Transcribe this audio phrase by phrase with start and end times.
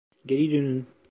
[0.25, 0.87] Geri dönün!